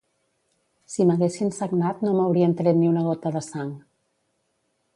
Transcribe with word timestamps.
Si 0.93 1.05
m'haguessin 1.09 1.51
sagnat 1.57 2.01
no 2.07 2.13
m'haurien 2.15 2.55
tret 2.63 2.79
ni 2.79 2.89
una 2.93 3.05
gota 3.09 3.35
de 3.37 3.45
sang. 3.51 3.69